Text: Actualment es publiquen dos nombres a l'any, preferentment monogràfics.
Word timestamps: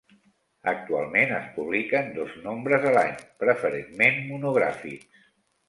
Actualment 0.71 1.33
es 1.39 1.51
publiquen 1.57 2.09
dos 2.17 2.33
nombres 2.47 2.89
a 2.89 2.95
l'any, 2.97 3.13
preferentment 3.45 4.21
monogràfics. 4.33 5.25